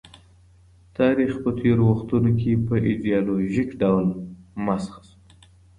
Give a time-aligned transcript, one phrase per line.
[0.97, 4.07] تاریخ په تېرو وختونو کي په ایډیالوژیک ډول
[4.65, 5.15] مسخ سو.